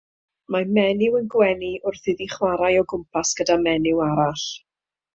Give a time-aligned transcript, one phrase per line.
[0.53, 4.51] Mae menyw yn gwenu wrth iddi chwarae o gwmpas gyda menyw arall.